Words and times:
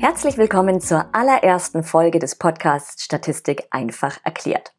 Herzlich 0.00 0.38
willkommen 0.38 0.80
zur 0.80 1.12
allerersten 1.12 1.82
Folge 1.82 2.20
des 2.20 2.36
Podcasts 2.36 3.02
Statistik 3.02 3.66
einfach 3.72 4.20
erklärt. 4.22 4.72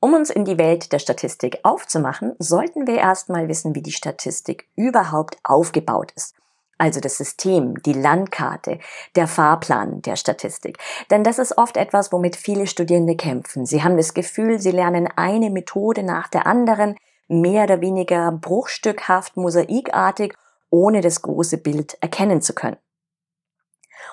Um 0.00 0.12
uns 0.12 0.28
in 0.28 0.44
die 0.44 0.58
Welt 0.58 0.92
der 0.92 0.98
Statistik 0.98 1.60
aufzumachen, 1.62 2.34
sollten 2.40 2.88
wir 2.88 2.96
erstmal 2.96 3.46
wissen, 3.46 3.76
wie 3.76 3.82
die 3.82 3.92
Statistik 3.92 4.68
überhaupt 4.74 5.38
aufgebaut 5.44 6.12
ist. 6.16 6.34
Also 6.78 6.98
das 6.98 7.16
System, 7.16 7.80
die 7.84 7.92
Landkarte, 7.92 8.80
der 9.14 9.28
Fahrplan 9.28 10.02
der 10.02 10.16
Statistik. 10.16 10.78
Denn 11.12 11.22
das 11.22 11.38
ist 11.38 11.56
oft 11.56 11.76
etwas, 11.76 12.12
womit 12.12 12.34
viele 12.34 12.66
Studierende 12.66 13.14
kämpfen. 13.14 13.66
Sie 13.66 13.84
haben 13.84 13.96
das 13.96 14.14
Gefühl, 14.14 14.58
sie 14.58 14.72
lernen 14.72 15.08
eine 15.14 15.50
Methode 15.50 16.02
nach 16.02 16.26
der 16.26 16.46
anderen, 16.46 16.96
mehr 17.28 17.64
oder 17.64 17.80
weniger 17.80 18.32
bruchstückhaft, 18.32 19.36
mosaikartig, 19.36 20.34
ohne 20.70 21.02
das 21.02 21.22
große 21.22 21.58
Bild 21.58 21.96
erkennen 22.00 22.42
zu 22.42 22.52
können. 22.52 22.76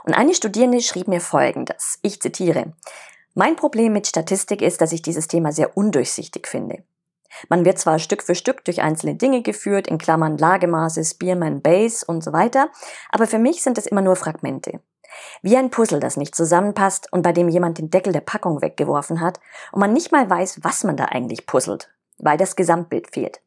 Und 0.04 0.14
eine 0.14 0.34
Studierende 0.34 0.82
schrieb 0.82 1.08
mir 1.08 1.22
Folgendes. 1.22 2.00
Ich 2.02 2.22
zitiere. 2.22 2.74
Mein 3.34 3.56
Problem 3.56 3.94
mit 3.94 4.08
Statistik 4.08 4.62
ist, 4.62 4.82
dass 4.82 4.92
ich 4.92 5.02
dieses 5.02 5.28
Thema 5.28 5.52
sehr 5.52 5.76
undurchsichtig 5.76 6.48
finde. 6.48 6.84
Man 7.50 7.66
wird 7.66 7.80
zwar 7.80 8.00
Stück 8.00 8.24
für 8.24 8.36
Stück 8.36 8.64
durch 8.66 8.82
einzelne 8.82 9.16
Dinge 9.16 9.42
geführt, 9.42 9.88
in 9.88 9.98
Klammern 9.98 10.38
Lagemaße, 10.38 11.04
Spearman, 11.04 11.62
Base 11.62 12.06
und 12.06 12.24
so 12.24 12.32
weiter, 12.32 12.70
aber 13.10 13.28
für 13.28 13.40
mich 13.40 13.64
sind 13.64 13.78
es 13.78 13.88
immer 13.88 14.02
nur 14.02 14.16
Fragmente. 14.16 14.82
Wie 15.42 15.58
ein 15.58 15.70
Puzzle, 15.70 16.00
das 16.00 16.18
nicht 16.18 16.36
zusammenpasst 16.36 17.12
und 17.12 17.22
bei 17.22 17.32
dem 17.32 17.50
jemand 17.50 17.78
den 17.78 17.90
Deckel 17.90 18.14
der 18.14 18.22
Packung 18.22 18.62
weggeworfen 18.62 19.22
hat 19.22 19.40
und 19.72 19.80
man 19.80 19.94
nicht 19.94 20.12
mal 20.12 20.30
weiß, 20.30 20.60
was 20.64 20.84
man 20.84 20.98
da 20.98 21.06
eigentlich 21.06 21.46
puzzelt, 21.46 21.92
weil 22.18 22.38
das 22.38 22.56
Gesamtbild 22.56 23.12
fehlt. 23.12 23.42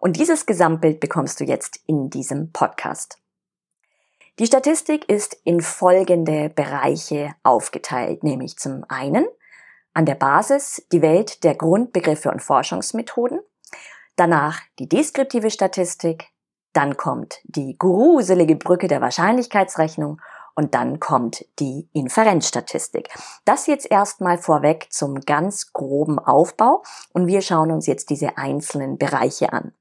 Und 0.00 0.16
dieses 0.16 0.46
Gesamtbild 0.46 1.00
bekommst 1.00 1.40
du 1.40 1.44
jetzt 1.44 1.80
in 1.86 2.10
diesem 2.10 2.52
Podcast. 2.52 3.21
Die 4.38 4.46
Statistik 4.46 5.08
ist 5.10 5.36
in 5.44 5.60
folgende 5.60 6.48
Bereiche 6.48 7.34
aufgeteilt, 7.42 8.24
nämlich 8.24 8.56
zum 8.56 8.84
einen 8.88 9.26
an 9.92 10.06
der 10.06 10.14
Basis 10.14 10.86
die 10.90 11.02
Welt 11.02 11.44
der 11.44 11.54
Grundbegriffe 11.54 12.30
und 12.30 12.40
Forschungsmethoden, 12.40 13.40
danach 14.16 14.60
die 14.78 14.88
deskriptive 14.88 15.50
Statistik, 15.50 16.28
dann 16.72 16.96
kommt 16.96 17.40
die 17.44 17.76
gruselige 17.78 18.56
Brücke 18.56 18.88
der 18.88 19.02
Wahrscheinlichkeitsrechnung 19.02 20.18
und 20.54 20.74
dann 20.74 20.98
kommt 20.98 21.44
die 21.58 21.90
Inferenzstatistik. 21.92 23.10
Das 23.44 23.66
jetzt 23.66 23.90
erstmal 23.90 24.38
vorweg 24.38 24.86
zum 24.90 25.20
ganz 25.20 25.74
groben 25.74 26.18
Aufbau 26.18 26.82
und 27.12 27.26
wir 27.26 27.42
schauen 27.42 27.70
uns 27.70 27.86
jetzt 27.86 28.08
diese 28.08 28.38
einzelnen 28.38 28.96
Bereiche 28.96 29.52
an. 29.52 29.74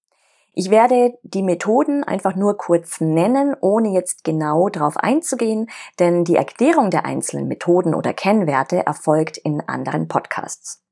Ich 0.54 0.70
werde 0.70 1.18
die 1.24 1.44
Methoden 1.44 2.04
einfach 2.04 2.36
nur 2.36 2.58
kurz 2.58 3.00
nennen, 3.00 3.56
ohne 3.62 3.90
jetzt 3.90 4.26
genau 4.26 4.68
darauf 4.68 4.98
einzugehen, 4.98 5.70
denn 5.98 6.26
die 6.26 6.36
Erklärung 6.36 6.90
der 6.90 7.06
einzelnen 7.06 7.48
Methoden 7.48 7.96
oder 7.96 8.14
Kennwerte 8.14 8.86
erfolgt 8.86 9.38
in 9.38 9.62
anderen 9.62 10.10
Podcasts. 10.10 10.84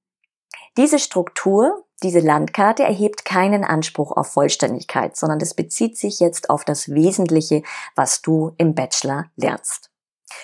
Diese 0.78 0.98
Struktur, 0.98 1.84
diese 2.02 2.20
Landkarte 2.20 2.84
erhebt 2.84 3.26
keinen 3.26 3.66
Anspruch 3.66 4.14
auf 4.16 4.28
Vollständigkeit, 4.28 5.18
sondern 5.18 5.42
es 5.42 5.54
bezieht 5.54 5.98
sich 5.98 6.22
jetzt 6.22 6.50
auf 6.50 6.64
das 6.64 6.90
Wesentliche, 6.90 7.64
was 7.96 8.22
du 8.22 8.54
im 8.58 8.76
Bachelor 8.76 9.26
lernst. 9.36 9.89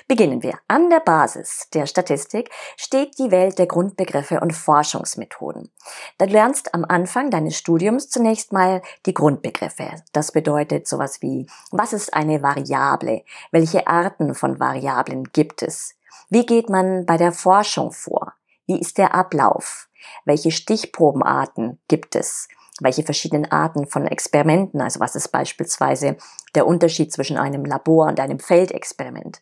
Beginnen 0.07 0.43
wir. 0.43 0.59
An 0.67 0.89
der 0.89 0.99
Basis 0.99 1.69
der 1.73 1.85
Statistik 1.85 2.49
steht 2.77 3.17
die 3.17 3.31
Welt 3.31 3.59
der 3.59 3.67
Grundbegriffe 3.67 4.39
und 4.39 4.53
Forschungsmethoden. 4.53 5.71
Du 6.17 6.25
lernst 6.25 6.73
am 6.73 6.85
Anfang 6.87 7.31
deines 7.31 7.57
Studiums 7.57 8.09
zunächst 8.09 8.51
mal 8.51 8.81
die 9.05 9.13
Grundbegriffe. 9.13 9.91
Das 10.13 10.31
bedeutet 10.31 10.87
sowas 10.87 11.21
wie, 11.21 11.47
was 11.71 11.93
ist 11.93 12.13
eine 12.13 12.41
Variable? 12.41 13.23
Welche 13.51 13.87
Arten 13.87 14.35
von 14.35 14.59
Variablen 14.59 15.31
gibt 15.31 15.63
es? 15.63 15.95
Wie 16.29 16.45
geht 16.45 16.69
man 16.69 17.05
bei 17.05 17.17
der 17.17 17.31
Forschung 17.31 17.91
vor? 17.91 18.33
Wie 18.65 18.79
ist 18.79 18.97
der 18.97 19.13
Ablauf? 19.13 19.87
Welche 20.25 20.51
Stichprobenarten 20.51 21.79
gibt 21.87 22.15
es? 22.15 22.47
Welche 22.81 23.03
verschiedenen 23.03 23.49
Arten 23.51 23.87
von 23.87 24.05
Experimenten? 24.05 24.81
Also 24.81 24.99
was 24.99 25.15
ist 25.15 25.29
beispielsweise 25.29 26.17
der 26.55 26.67
Unterschied 26.67 27.13
zwischen 27.13 27.37
einem 27.37 27.63
Labor 27.63 28.07
und 28.07 28.19
einem 28.19 28.39
Feldexperiment? 28.39 29.41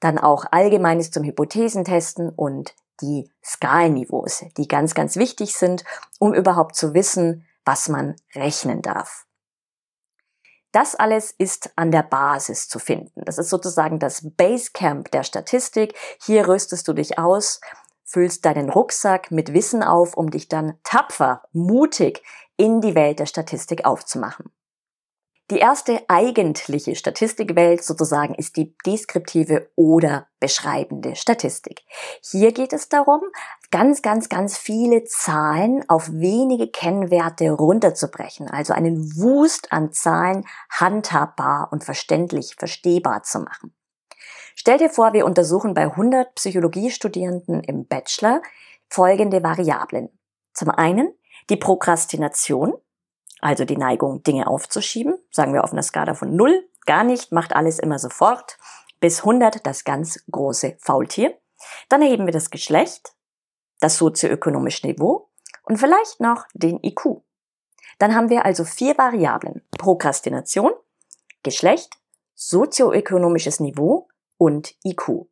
Dann 0.00 0.18
auch 0.18 0.44
Allgemeines 0.50 1.10
zum 1.10 1.24
Hypothesentesten 1.24 2.28
und 2.30 2.74
die 3.00 3.30
Skalenniveaus, 3.44 4.44
die 4.56 4.68
ganz, 4.68 4.94
ganz 4.94 5.16
wichtig 5.16 5.54
sind, 5.54 5.84
um 6.18 6.34
überhaupt 6.34 6.74
zu 6.76 6.94
wissen, 6.94 7.46
was 7.64 7.88
man 7.88 8.16
rechnen 8.34 8.82
darf. 8.82 9.26
Das 10.72 10.94
alles 10.94 11.30
ist 11.30 11.70
an 11.76 11.90
der 11.90 12.02
Basis 12.02 12.68
zu 12.68 12.78
finden. 12.78 13.22
Das 13.24 13.38
ist 13.38 13.48
sozusagen 13.48 13.98
das 13.98 14.22
Basecamp 14.36 15.10
der 15.10 15.22
Statistik. 15.22 15.94
Hier 16.22 16.48
rüstest 16.48 16.86
du 16.86 16.92
dich 16.92 17.18
aus, 17.18 17.60
füllst 18.04 18.44
deinen 18.44 18.70
Rucksack 18.70 19.30
mit 19.30 19.54
Wissen 19.54 19.82
auf, 19.82 20.16
um 20.16 20.30
dich 20.30 20.48
dann 20.48 20.78
tapfer, 20.82 21.42
mutig 21.52 22.22
in 22.56 22.80
die 22.80 22.94
Welt 22.94 23.20
der 23.20 23.26
Statistik 23.26 23.84
aufzumachen. 23.84 24.50
Die 25.48 25.58
erste 25.58 26.02
eigentliche 26.08 26.96
Statistikwelt 26.96 27.84
sozusagen 27.84 28.34
ist 28.34 28.56
die 28.56 28.74
deskriptive 28.84 29.70
oder 29.76 30.26
beschreibende 30.40 31.14
Statistik. 31.14 31.82
Hier 32.20 32.50
geht 32.50 32.72
es 32.72 32.88
darum, 32.88 33.20
ganz, 33.70 34.02
ganz, 34.02 34.28
ganz 34.28 34.58
viele 34.58 35.04
Zahlen 35.04 35.88
auf 35.88 36.10
wenige 36.10 36.68
Kennwerte 36.68 37.52
runterzubrechen, 37.52 38.50
also 38.50 38.72
einen 38.72 39.14
Wust 39.16 39.70
an 39.70 39.92
Zahlen 39.92 40.44
handhabbar 40.68 41.68
und 41.70 41.84
verständlich 41.84 42.56
verstehbar 42.58 43.22
zu 43.22 43.38
machen. 43.38 43.72
Stell 44.56 44.78
dir 44.78 44.90
vor, 44.90 45.12
wir 45.12 45.26
untersuchen 45.26 45.74
bei 45.74 45.82
100 45.82 46.34
Psychologiestudierenden 46.34 47.62
im 47.62 47.86
Bachelor 47.86 48.42
folgende 48.88 49.44
Variablen. 49.44 50.08
Zum 50.54 50.70
einen 50.70 51.14
die 51.50 51.56
Prokrastination, 51.56 52.74
also 53.46 53.64
die 53.64 53.76
Neigung, 53.76 54.24
Dinge 54.24 54.48
aufzuschieben, 54.48 55.16
sagen 55.30 55.52
wir 55.54 55.62
auf 55.62 55.72
einer 55.72 55.84
Skala 55.84 56.14
von 56.14 56.34
0, 56.34 56.68
gar 56.84 57.04
nicht, 57.04 57.30
macht 57.30 57.54
alles 57.54 57.78
immer 57.78 57.98
sofort, 58.00 58.58
bis 58.98 59.20
100 59.20 59.64
das 59.64 59.84
ganz 59.84 60.24
große 60.30 60.76
Faultier. 60.80 61.38
Dann 61.88 62.02
erheben 62.02 62.26
wir 62.26 62.32
das 62.32 62.50
Geschlecht, 62.50 63.14
das 63.78 63.98
sozioökonomische 63.98 64.86
Niveau 64.86 65.30
und 65.62 65.78
vielleicht 65.78 66.20
noch 66.20 66.46
den 66.54 66.82
IQ. 66.82 67.22
Dann 67.98 68.16
haben 68.16 68.30
wir 68.30 68.44
also 68.44 68.64
vier 68.64 68.98
Variablen. 68.98 69.62
Prokrastination, 69.78 70.72
Geschlecht, 71.44 71.94
sozioökonomisches 72.34 73.60
Niveau 73.60 74.08
und 74.38 74.74
IQ. 74.84 75.28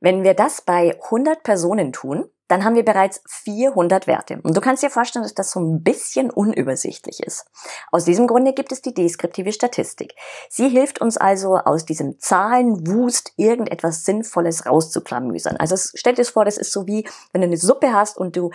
Wenn 0.00 0.24
wir 0.24 0.34
das 0.34 0.60
bei 0.60 1.00
100 1.04 1.44
Personen 1.44 1.92
tun, 1.92 2.28
dann 2.48 2.64
haben 2.64 2.74
wir 2.74 2.84
bereits 2.84 3.22
400 3.26 4.06
Werte. 4.06 4.40
Und 4.42 4.56
du 4.56 4.60
kannst 4.60 4.82
dir 4.82 4.90
vorstellen, 4.90 5.22
dass 5.22 5.34
das 5.34 5.50
so 5.50 5.60
ein 5.60 5.82
bisschen 5.82 6.30
unübersichtlich 6.30 7.20
ist. 7.20 7.46
Aus 7.90 8.04
diesem 8.04 8.26
Grunde 8.26 8.52
gibt 8.52 8.70
es 8.72 8.82
die 8.82 8.92
deskriptive 8.92 9.52
Statistik. 9.52 10.14
Sie 10.50 10.68
hilft 10.68 11.00
uns 11.00 11.16
also 11.16 11.56
aus 11.56 11.84
diesem 11.84 12.18
Zahlenwust 12.20 13.32
irgendetwas 13.36 14.04
Sinnvolles 14.04 14.66
rauszuklamüsern. 14.66 15.56
Also 15.56 15.76
stell 15.94 16.14
dir 16.14 16.24
vor, 16.24 16.44
das 16.44 16.58
ist 16.58 16.72
so 16.72 16.86
wie, 16.86 17.08
wenn 17.32 17.40
du 17.40 17.46
eine 17.46 17.56
Suppe 17.56 17.92
hast 17.92 18.18
und 18.18 18.36
du 18.36 18.50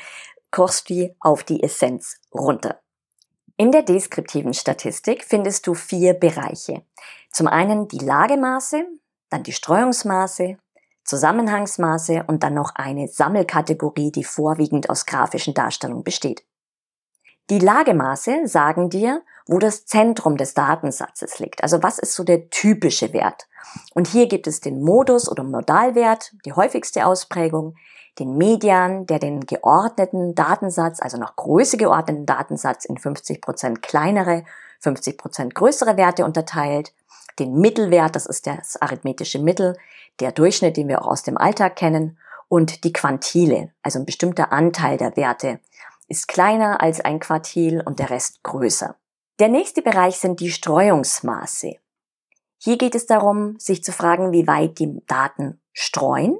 kochst 0.51 0.89
die 0.89 1.15
auf 1.19 1.43
die 1.43 1.63
Essenz 1.63 2.17
runter. 2.33 2.79
In 3.57 3.71
der 3.71 3.83
deskriptiven 3.83 4.53
Statistik 4.53 5.25
findest 5.25 5.67
du 5.67 5.73
vier 5.73 6.13
Bereiche. 6.13 6.83
Zum 7.31 7.47
einen 7.47 7.87
die 7.87 7.99
Lagemaße, 7.99 8.85
dann 9.29 9.43
die 9.43 9.51
Streuungsmaße, 9.51 10.57
Zusammenhangsmaße 11.09 12.25
und 12.27 12.43
dann 12.43 12.53
noch 12.53 12.75
eine 12.75 13.07
Sammelkategorie, 13.07 14.11
die 14.11 14.23
vorwiegend 14.23 14.89
aus 14.91 15.07
grafischen 15.07 15.55
Darstellungen 15.55 16.03
besteht. 16.03 16.43
Die 17.49 17.57
Lagemaße 17.57 18.47
sagen 18.47 18.91
dir, 18.91 19.23
wo 19.47 19.57
das 19.57 19.87
Zentrum 19.87 20.37
des 20.37 20.53
Datensatzes 20.53 21.39
liegt. 21.39 21.63
Also 21.63 21.81
was 21.81 21.97
ist 21.97 22.13
so 22.13 22.23
der 22.23 22.51
typische 22.51 23.11
Wert? 23.11 23.47
Und 23.95 24.07
hier 24.07 24.27
gibt 24.27 24.45
es 24.45 24.61
den 24.61 24.83
Modus 24.83 25.27
oder 25.27 25.43
Modalwert, 25.43 26.31
die 26.45 26.53
häufigste 26.53 27.07
Ausprägung, 27.07 27.75
den 28.19 28.37
Median, 28.37 29.07
der 29.07 29.17
den 29.17 29.47
geordneten 29.47 30.35
Datensatz, 30.35 31.01
also 31.01 31.17
noch 31.17 31.35
Größe 31.35 31.77
geordneten 31.77 32.27
Datensatz 32.27 32.85
in 32.85 32.99
50 32.99 33.41
Prozent 33.41 33.81
kleinere, 33.81 34.43
50 34.81 35.17
Prozent 35.17 35.55
größere 35.55 35.97
Werte 35.97 36.25
unterteilt, 36.25 36.93
den 37.39 37.55
Mittelwert, 37.55 38.15
das 38.15 38.25
ist 38.25 38.47
das 38.47 38.81
arithmetische 38.81 39.39
Mittel, 39.39 39.77
der 40.19 40.31
Durchschnitt, 40.31 40.77
den 40.77 40.87
wir 40.87 41.01
auch 41.01 41.07
aus 41.07 41.23
dem 41.23 41.37
Alltag 41.37 41.75
kennen, 41.75 42.17
und 42.49 42.83
die 42.83 42.93
Quantile, 42.93 43.71
also 43.83 43.99
ein 43.99 44.05
bestimmter 44.05 44.51
Anteil 44.51 44.97
der 44.97 45.15
Werte, 45.15 45.59
ist 46.07 46.27
kleiner 46.27 46.81
als 46.81 46.99
ein 46.99 47.19
Quartil 47.19 47.81
und 47.85 47.99
der 47.99 48.09
Rest 48.09 48.41
größer. 48.43 48.95
Der 49.39 49.47
nächste 49.47 49.81
Bereich 49.81 50.17
sind 50.17 50.39
die 50.39 50.49
Streuungsmaße. 50.49 51.75
Hier 52.57 52.77
geht 52.77 52.95
es 52.95 53.05
darum, 53.05 53.57
sich 53.59 53.83
zu 53.83 53.93
fragen, 53.93 54.33
wie 54.33 54.47
weit 54.47 54.79
die 54.79 54.99
Daten 55.07 55.61
streuen. 55.71 56.37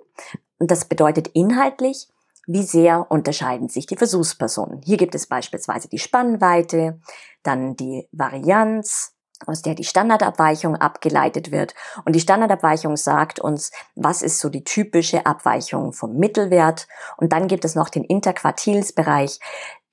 Und 0.58 0.72
das 0.72 0.86
bedeutet 0.86 1.30
inhaltlich, 1.30 2.10
wie 2.46 2.64
sehr 2.64 3.10
unterscheiden 3.10 3.70
sich 3.70 3.86
die 3.86 3.96
Versuchspersonen. 3.96 4.82
Hier 4.84 4.98
gibt 4.98 5.16
es 5.16 5.28
beispielsweise 5.28 5.88
die 5.88 6.00
Spannweite, 6.00 7.00
dann 7.44 7.76
die 7.76 8.10
Varianz, 8.12 9.14
aus 9.46 9.62
der 9.62 9.76
die 9.76 9.84
Standardabweichung 9.84 10.76
abgeleitet 10.76 11.52
wird. 11.52 11.74
Und 12.06 12.14
die 12.14 12.20
Standardabweichung 12.20 12.98
sagt 12.98 13.40
uns, 13.40 13.72
was 13.96 14.22
ist 14.22 14.40
so 14.40 14.50
die 14.50 14.64
typische 14.64 15.26
Abweichung 15.26 15.94
vom 15.94 16.18
Mittelwert. 16.18 16.88
Und 17.18 17.32
dann 17.32 17.48
gibt 17.48 17.66
es 17.66 17.76
noch 17.76 17.90
den 17.90 18.04
Interquartilsbereich, 18.04 19.40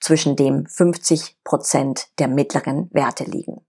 zwischen 0.00 0.36
dem 0.36 0.66
50 0.66 1.38
Prozent 1.44 2.08
der 2.18 2.28
mittleren 2.28 2.90
Werte 2.92 3.24
liegen. 3.24 3.64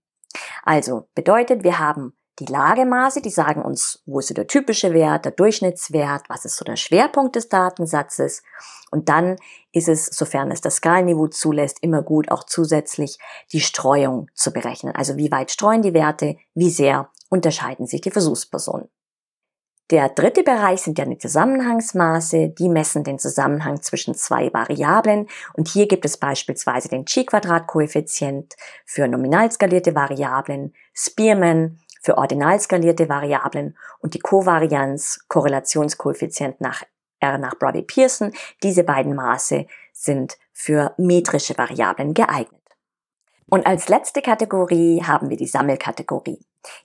Also 0.62 1.08
bedeutet, 1.14 1.64
wir 1.64 1.78
haben 1.78 2.12
die 2.38 2.46
Lagemaße, 2.46 3.20
die 3.20 3.30
sagen 3.30 3.62
uns, 3.62 4.02
wo 4.06 4.20
ist 4.20 4.28
so 4.28 4.34
der 4.34 4.46
typische 4.46 4.92
Wert, 4.92 5.24
der 5.24 5.32
Durchschnittswert, 5.32 6.28
was 6.28 6.44
ist 6.44 6.56
so 6.56 6.64
der 6.64 6.76
Schwerpunkt 6.76 7.36
des 7.36 7.48
Datensatzes. 7.48 8.42
Und 8.90 9.08
dann 9.08 9.36
ist 9.72 9.88
es, 9.88 10.06
sofern 10.06 10.50
es 10.50 10.60
das 10.60 10.76
Skalenniveau 10.76 11.28
zulässt, 11.28 11.78
immer 11.82 12.02
gut, 12.02 12.30
auch 12.30 12.44
zusätzlich 12.44 13.18
die 13.52 13.60
Streuung 13.60 14.28
zu 14.34 14.52
berechnen. 14.52 14.94
Also 14.94 15.16
wie 15.16 15.30
weit 15.30 15.50
streuen 15.50 15.82
die 15.82 15.94
Werte, 15.94 16.36
wie 16.54 16.70
sehr 16.70 17.10
unterscheiden 17.28 17.86
sich 17.86 18.00
die 18.00 18.10
Versuchspersonen. 18.10 18.88
Der 19.90 20.10
dritte 20.10 20.42
Bereich 20.42 20.82
sind 20.82 20.98
ja 20.98 21.06
die 21.06 21.16
Zusammenhangsmaße. 21.16 22.50
Die 22.50 22.68
messen 22.68 23.04
den 23.04 23.18
Zusammenhang 23.18 23.80
zwischen 23.80 24.14
zwei 24.14 24.52
Variablen. 24.52 25.28
Und 25.54 25.68
hier 25.68 25.88
gibt 25.88 26.04
es 26.04 26.18
beispielsweise 26.18 26.90
den 26.90 27.06
Chi-Quadrat-Koeffizient 27.06 28.54
für 28.84 29.08
nominal 29.08 29.50
skalierte 29.50 29.94
Variablen, 29.94 30.74
Spearman 30.92 31.80
für 32.00 32.18
ordinal 32.18 32.60
skalierte 32.60 33.08
Variablen 33.08 33.76
und 34.00 34.14
die 34.14 34.20
Kovarianz, 34.20 35.20
Korrelationskoeffizient 35.28 36.60
nach 36.60 36.82
R 37.20 37.38
nach 37.38 37.58
Brody-Pearson. 37.58 38.32
Diese 38.62 38.84
beiden 38.84 39.14
Maße 39.14 39.66
sind 39.92 40.38
für 40.52 40.94
metrische 40.96 41.56
Variablen 41.58 42.14
geeignet. 42.14 42.62
Und 43.50 43.66
als 43.66 43.88
letzte 43.88 44.22
Kategorie 44.22 45.02
haben 45.02 45.30
wir 45.30 45.36
die 45.36 45.46
Sammelkategorie. 45.46 46.40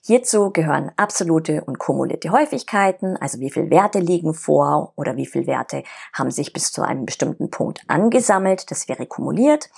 Hierzu 0.05 0.51
gehören 0.51 0.91
absolute 0.95 1.63
und 1.63 1.77
kumulierte 1.77 2.29
Häufigkeiten, 2.31 3.17
also 3.17 3.39
wie 3.39 3.49
viele 3.49 3.69
Werte 3.69 3.99
liegen 3.99 4.33
vor 4.33 4.93
oder 4.95 5.17
wie 5.17 5.25
viele 5.25 5.47
Werte 5.47 5.83
haben 6.13 6.31
sich 6.31 6.53
bis 6.53 6.71
zu 6.71 6.81
einem 6.81 7.05
bestimmten 7.05 7.49
Punkt 7.49 7.81
angesammelt, 7.87 8.71
das 8.71 8.87
wäre 8.87 9.05
kumuliert. 9.05 9.69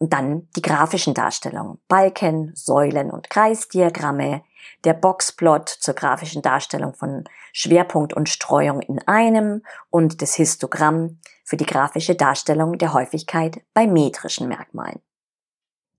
Und 0.00 0.14
dann 0.14 0.48
die 0.56 0.62
grafischen 0.62 1.12
Darstellungen, 1.12 1.78
Balken, 1.86 2.52
Säulen 2.54 3.10
und 3.10 3.28
Kreisdiagramme, 3.28 4.42
der 4.84 4.94
Boxplot 4.94 5.68
zur 5.68 5.94
grafischen 5.94 6.40
Darstellung 6.40 6.94
von 6.94 7.24
Schwerpunkt 7.52 8.14
und 8.14 8.30
Streuung 8.30 8.80
in 8.80 9.06
einem 9.06 9.62
und 9.90 10.22
das 10.22 10.34
Histogramm 10.34 11.18
für 11.44 11.58
die 11.58 11.66
grafische 11.66 12.14
Darstellung 12.14 12.78
der 12.78 12.94
Häufigkeit 12.94 13.60
bei 13.74 13.86
metrischen 13.86 14.48
Merkmalen. 14.48 15.00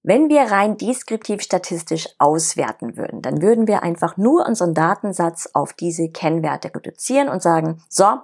Wenn 0.03 0.29
wir 0.29 0.41
rein 0.43 0.77
deskriptiv 0.77 1.43
statistisch 1.43 2.09
auswerten 2.17 2.97
würden, 2.97 3.21
dann 3.21 3.43
würden 3.43 3.67
wir 3.67 3.83
einfach 3.83 4.17
nur 4.17 4.47
unseren 4.47 4.73
Datensatz 4.73 5.47
auf 5.53 5.73
diese 5.73 6.09
Kennwerte 6.09 6.73
reduzieren 6.73 7.29
und 7.29 7.43
sagen, 7.43 7.83
so, 7.87 8.17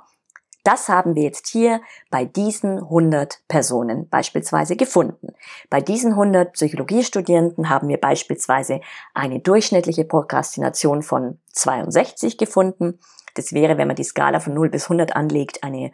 das 0.63 0.89
haben 0.89 1.15
wir 1.15 1.23
jetzt 1.23 1.47
hier 1.47 1.81
bei 2.09 2.25
diesen 2.25 2.79
100 2.79 3.47
Personen 3.47 4.09
beispielsweise 4.09 4.75
gefunden. 4.75 5.29
Bei 5.69 5.81
diesen 5.81 6.11
100 6.11 6.53
Psychologiestudierenden 6.53 7.69
haben 7.69 7.87
wir 7.87 7.97
beispielsweise 7.97 8.81
eine 9.13 9.39
durchschnittliche 9.39 10.05
Prokrastination 10.05 11.01
von 11.01 11.39
62 11.53 12.37
gefunden. 12.37 12.99
Das 13.35 13.53
wäre, 13.53 13.77
wenn 13.77 13.87
man 13.87 13.95
die 13.95 14.03
Skala 14.03 14.39
von 14.39 14.53
0 14.53 14.69
bis 14.69 14.85
100 14.85 15.15
anlegt, 15.15 15.63
eine 15.63 15.91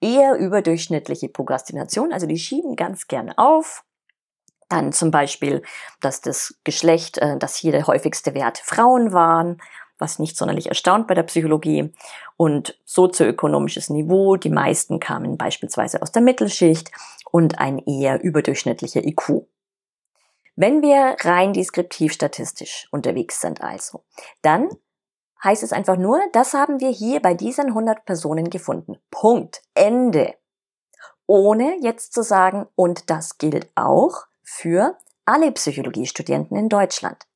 eher 0.00 0.36
überdurchschnittliche 0.36 1.28
Prokrastination. 1.28 2.12
Also 2.12 2.26
die 2.26 2.38
schieben 2.38 2.76
ganz 2.76 3.06
gern 3.08 3.32
auf 3.36 3.84
dann 4.68 4.92
zum 4.92 5.10
Beispiel, 5.10 5.62
dass 6.00 6.20
das 6.20 6.58
Geschlecht, 6.64 7.18
äh, 7.18 7.38
dass 7.38 7.56
hier 7.56 7.72
der 7.72 7.86
häufigste 7.86 8.34
Wert 8.34 8.58
Frauen 8.58 9.12
waren, 9.12 9.58
was 9.98 10.18
nicht 10.18 10.36
sonderlich 10.36 10.66
erstaunt 10.66 11.06
bei 11.06 11.14
der 11.14 11.22
Psychologie. 11.22 11.92
Und 12.36 12.78
sozioökonomisches 12.84 13.90
Niveau, 13.90 14.36
die 14.36 14.50
meisten 14.50 14.98
kamen 14.98 15.38
beispielsweise 15.38 16.02
aus 16.02 16.10
der 16.10 16.22
Mittelschicht 16.22 16.90
und 17.34 17.58
ein 17.58 17.80
eher 17.80 18.22
überdurchschnittlicher 18.22 19.04
IQ. 19.04 19.48
Wenn 20.54 20.82
wir 20.82 21.16
rein 21.22 21.52
deskriptiv 21.52 22.12
statistisch 22.12 22.86
unterwegs 22.92 23.40
sind 23.40 23.60
also, 23.60 24.04
dann 24.42 24.68
heißt 25.42 25.64
es 25.64 25.72
einfach 25.72 25.96
nur, 25.96 26.20
das 26.30 26.54
haben 26.54 26.78
wir 26.78 26.90
hier 26.90 27.20
bei 27.20 27.34
diesen 27.34 27.70
100 27.70 28.04
Personen 28.04 28.50
gefunden. 28.50 28.98
Punkt. 29.10 29.62
Ende. 29.74 30.36
Ohne 31.26 31.76
jetzt 31.80 32.12
zu 32.12 32.22
sagen, 32.22 32.68
und 32.76 33.10
das 33.10 33.36
gilt 33.36 33.68
auch 33.74 34.26
für 34.44 34.96
alle 35.24 35.50
Psychologiestudenten 35.50 36.56
in 36.56 36.68
Deutschland. 36.68 37.26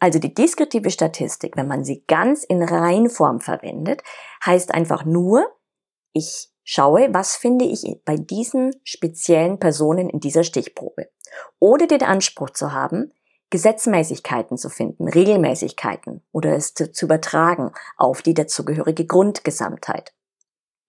Also 0.00 0.18
die 0.18 0.34
deskriptive 0.34 0.90
Statistik, 0.90 1.56
wenn 1.56 1.68
man 1.68 1.84
sie 1.84 2.02
ganz 2.08 2.42
in 2.42 2.60
Reinform 2.60 3.40
verwendet, 3.40 4.02
heißt 4.44 4.74
einfach 4.74 5.04
nur, 5.04 5.46
ich 6.12 6.50
schaue, 6.64 7.08
was 7.12 7.36
finde 7.36 7.64
ich 7.64 7.84
bei 8.04 8.16
diesen 8.16 8.72
speziellen 8.84 9.58
Personen 9.58 10.10
in 10.10 10.20
dieser 10.20 10.44
Stichprobe. 10.44 11.08
Oder 11.58 11.86
den 11.86 12.02
Anspruch 12.02 12.50
zu 12.50 12.72
haben, 12.72 13.12
Gesetzmäßigkeiten 13.50 14.56
zu 14.56 14.70
finden, 14.70 15.08
Regelmäßigkeiten 15.08 16.22
oder 16.32 16.54
es 16.54 16.74
zu, 16.74 16.92
zu 16.92 17.06
übertragen 17.06 17.72
auf 17.96 18.22
die 18.22 18.34
dazugehörige 18.34 19.06
Grundgesamtheit. 19.06 20.12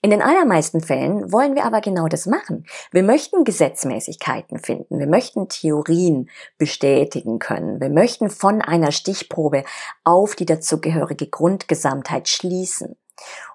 In 0.04 0.10
den 0.10 0.24
allermeisten 0.24 0.82
Fällen 0.82 1.32
wollen 1.32 1.54
wir 1.54 1.64
aber 1.64 1.80
genau 1.80 2.08
das 2.08 2.26
machen. 2.26 2.66
Wir 2.92 3.04
möchten 3.04 3.44
Gesetzmäßigkeiten 3.44 4.58
finden. 4.58 4.98
Wir 4.98 5.06
möchten 5.06 5.48
Theorien 5.48 6.28
bestätigen 6.58 7.38
können. 7.38 7.80
Wir 7.80 7.90
möchten 7.90 8.32
von 8.32 8.64
einer 8.64 8.92
Stichprobe 8.92 9.64
auf 10.04 10.36
die 10.36 10.46
dazugehörige 10.46 11.28
Grundgesamtheit 11.28 12.30
schließen. 12.30 12.96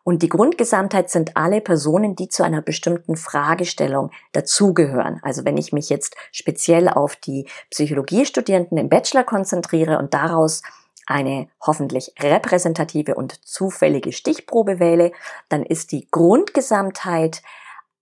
Und 0.04 0.22
die 0.22 0.28
Grundgesamtheit 0.28 1.10
sind 1.10 1.36
alle 1.36 1.60
Personen, 1.60 2.16
die 2.16 2.28
zu 2.28 2.42
einer 2.42 2.62
bestimmten 2.62 3.16
Fragestellung 3.16 4.10
dazugehören. 4.32 5.20
Also 5.22 5.44
wenn 5.44 5.56
ich 5.56 5.72
mich 5.72 5.88
jetzt 5.88 6.16
speziell 6.32 6.88
auf 6.88 7.16
die 7.16 7.48
Psychologiestudierenden 7.70 8.78
im 8.78 8.88
Bachelor 8.88 9.24
konzentriere 9.24 9.98
und 9.98 10.14
daraus 10.14 10.62
eine 11.06 11.48
hoffentlich 11.64 12.12
repräsentative 12.20 13.14
und 13.14 13.46
zufällige 13.46 14.12
Stichprobe 14.12 14.80
wähle, 14.80 15.12
dann 15.48 15.64
ist 15.64 15.92
die 15.92 16.08
Grundgesamtheit 16.10 17.42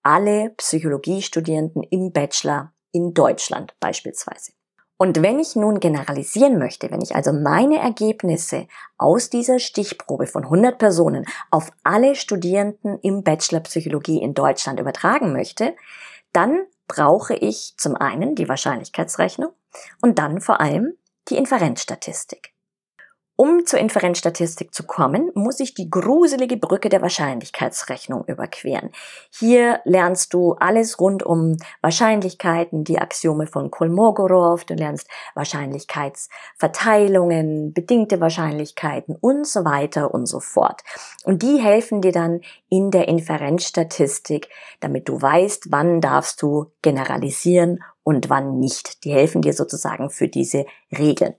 alle 0.03 0.51
Psychologiestudierenden 0.57 1.83
im 1.83 2.13
Bachelor 2.13 2.73
in 2.93 3.15
Deutschland 3.15 3.75
beispielsweise. 3.81 4.53
Und 4.97 5.23
wenn 5.23 5.41
ich 5.41 5.57
nun 5.57 5.81
generalisieren 5.81 6.59
möchte, 6.59 6.91
wenn 6.91 7.03
ich 7.03 7.17
also 7.17 7.33
meine 7.33 7.79
Ergebnisse 7.79 8.69
aus 8.97 9.29
dieser 9.29 9.59
Stichprobe 9.59 10.27
von 10.27 10.45
100 10.45 10.79
Personen 10.79 11.27
auf 11.51 11.73
alle 11.83 12.15
Studierenden 12.15 13.01
im 13.01 13.25
Bachelor 13.25 13.61
Psychologie 13.61 14.23
in 14.23 14.35
Deutschland 14.35 14.79
übertragen 14.79 15.33
möchte, 15.33 15.75
dann 16.33 16.67
brauche 16.87 17.35
ich 17.35 17.75
zum 17.77 17.97
einen 17.97 18.35
die 18.35 18.49
Wahrscheinlichkeitsrechnung 18.49 19.51
und 20.01 20.19
dann 20.19 20.41
vor 20.41 20.61
allem 20.61 20.97
die 21.29 21.37
Inferenzstatistik. 21.37 22.54
Um 23.37 23.67
zur 23.67 23.81
Inferenzstatistik 23.81 24.73
zu 24.73 24.85
kommen, 24.85 25.33
muss 25.35 25.59
ich 25.59 25.75
die 25.75 25.91
gruselige 25.91 26.57
Brücke 26.57 26.89
der 26.89 27.03
Wahrscheinlichkeitsrechnung 27.03 28.25
überqueren. 28.27 28.93
Hier 29.31 29.81
lernst 29.85 30.33
du 30.35 30.53
alles 30.53 31.01
rund 31.01 31.25
um 31.25 31.57
Wahrscheinlichkeiten, 31.81 32.85
die 32.85 33.01
Axiome 33.01 33.49
von 33.49 33.73
Kolmogorov, 33.73 34.65
du 34.65 34.75
lernst 34.75 35.09
Wahrscheinlichkeitsverteilungen, 35.35 37.73
bedingte 37.73 38.21
Wahrscheinlichkeiten 38.21 39.17
und 39.21 39.49
so 39.49 39.65
weiter 39.65 40.15
und 40.15 40.27
so 40.27 40.39
fort. 40.39 40.83
Und 41.25 41.43
die 41.43 41.57
helfen 41.57 42.03
dir 42.03 42.13
dann 42.13 42.41
in 42.69 42.93
der 42.93 43.09
Inferenzstatistik, 43.09 44.49
damit 44.79 45.09
du 45.09 45.21
weißt, 45.21 45.73
wann 45.73 46.01
darfst 46.01 46.41
du 46.41 46.71
generalisieren 46.83 47.83
und 48.05 48.31
wann 48.31 48.61
nicht. 48.61 49.03
Die 49.03 49.13
helfen 49.13 49.43
dir 49.43 49.55
sozusagen 49.55 50.11
für 50.11 50.29
diese 50.29 50.67
Regeln. 50.97 51.35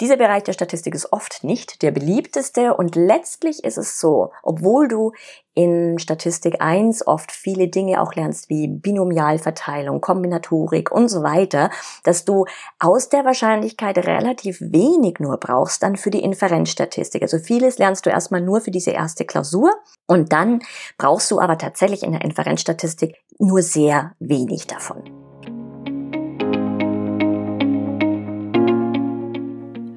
Dieser 0.00 0.16
Bereich 0.16 0.42
der 0.42 0.54
Statistik 0.54 0.92
ist 0.92 1.12
oft 1.12 1.44
nicht 1.44 1.82
der 1.82 1.92
beliebteste 1.92 2.74
und 2.74 2.96
letztlich 2.96 3.62
ist 3.62 3.78
es 3.78 4.00
so, 4.00 4.32
obwohl 4.42 4.88
du 4.88 5.12
in 5.54 6.00
Statistik 6.00 6.56
1 6.60 7.06
oft 7.06 7.30
viele 7.30 7.68
Dinge 7.68 8.02
auch 8.02 8.12
lernst 8.14 8.48
wie 8.48 8.66
Binomialverteilung, 8.66 10.00
Kombinatorik 10.00 10.90
und 10.90 11.06
so 11.06 11.22
weiter, 11.22 11.70
dass 12.02 12.24
du 12.24 12.44
aus 12.80 13.08
der 13.08 13.24
Wahrscheinlichkeit 13.24 13.98
relativ 13.98 14.60
wenig 14.60 15.20
nur 15.20 15.36
brauchst 15.38 15.84
dann 15.84 15.96
für 15.96 16.10
die 16.10 16.24
Inferenzstatistik. 16.24 17.22
Also 17.22 17.38
vieles 17.38 17.78
lernst 17.78 18.04
du 18.04 18.10
erstmal 18.10 18.40
nur 18.40 18.60
für 18.60 18.72
diese 18.72 18.90
erste 18.90 19.24
Klausur 19.24 19.70
und 20.08 20.32
dann 20.32 20.58
brauchst 20.98 21.30
du 21.30 21.38
aber 21.38 21.56
tatsächlich 21.56 22.02
in 22.02 22.10
der 22.10 22.22
Inferenzstatistik 22.22 23.14
nur 23.38 23.62
sehr 23.62 24.16
wenig 24.18 24.66
davon. 24.66 25.23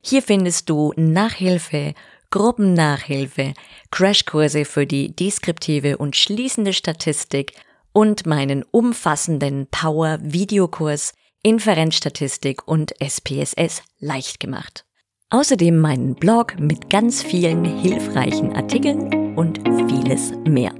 Hier 0.00 0.22
findest 0.22 0.70
du 0.70 0.92
Nachhilfe, 0.96 1.94
Gruppennachhilfe, 2.30 3.52
Crashkurse 3.90 4.64
für 4.64 4.86
die 4.86 5.16
deskriptive 5.16 5.98
und 5.98 6.14
schließende 6.14 6.72
Statistik 6.72 7.54
und 7.92 8.26
meinen 8.26 8.62
umfassenden 8.62 9.66
Power-Videokurs 9.72 11.14
Inferenzstatistik 11.42 12.66
und 12.66 12.92
SPSS 13.00 13.82
leicht 14.00 14.40
gemacht. 14.40 14.84
Außerdem 15.30 15.78
meinen 15.78 16.16
Blog 16.16 16.58
mit 16.58 16.90
ganz 16.90 17.22
vielen 17.22 17.64
hilfreichen 17.64 18.56
Artikeln 18.56 19.36
und 19.36 19.60
vieles 19.88 20.32
mehr. 20.44 20.74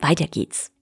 Weiter 0.00 0.26
geht's. 0.26 0.72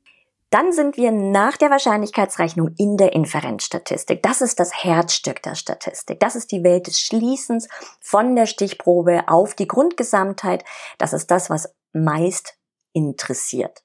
Dann 0.49 0.73
sind 0.73 0.97
wir 0.97 1.12
nach 1.12 1.57
der 1.59 1.71
Wahrscheinlichkeitsrechnung 1.71 2.75
in 2.79 2.97
der 2.97 3.12
Inferenzstatistik. 3.12 4.23
Das 4.23 4.41
ist 4.41 4.59
das 4.59 4.85
Herzstück 4.85 5.43
der 5.43 5.55
Statistik. 5.55 6.21
Das 6.21 6.35
ist 6.35 6.50
die 6.50 6.64
Welt 6.64 6.87
des 6.87 7.00
Schließens 7.00 7.69
von 8.00 8.37
der 8.37 8.47
Stichprobe 8.47 9.29
auf 9.29 9.55
die 9.55 9.69
Grundgesamtheit. 9.69 10.64
Das 10.97 11.12
ist 11.12 11.31
das, 11.31 11.50
was 11.50 11.75
meist 11.93 12.55
interessiert. 12.95 13.83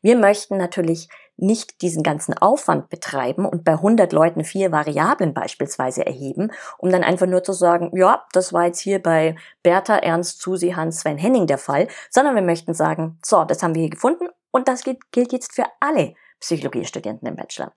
Wir 0.00 0.16
möchten 0.16 0.56
natürlich 0.56 1.08
nicht 1.36 1.82
diesen 1.82 2.02
ganzen 2.02 2.36
Aufwand 2.36 2.88
betreiben 2.88 3.46
und 3.46 3.64
bei 3.64 3.72
100 3.72 4.12
Leuten 4.12 4.44
vier 4.44 4.70
Variablen 4.70 5.34
beispielsweise 5.34 6.06
erheben, 6.06 6.52
um 6.78 6.90
dann 6.90 7.02
einfach 7.02 7.26
nur 7.26 7.42
zu 7.42 7.52
sagen, 7.52 7.90
ja, 7.94 8.24
das 8.32 8.52
war 8.52 8.66
jetzt 8.66 8.80
hier 8.80 9.02
bei 9.02 9.36
Bertha, 9.62 9.96
Ernst, 9.96 10.40
Susi, 10.40 10.70
Hans, 10.70 11.00
Sven, 11.00 11.18
Henning 11.18 11.46
der 11.46 11.58
Fall, 11.58 11.88
sondern 12.10 12.34
wir 12.34 12.42
möchten 12.42 12.74
sagen, 12.74 13.18
so, 13.24 13.44
das 13.44 13.62
haben 13.62 13.74
wir 13.74 13.82
hier 13.82 13.90
gefunden 13.90 14.28
und 14.50 14.68
das 14.68 14.84
gilt 14.84 15.32
jetzt 15.32 15.52
für 15.52 15.64
alle 15.80 16.14
Psychologiestudenten 16.40 17.26
im 17.28 17.36
Bachelor. 17.36 17.72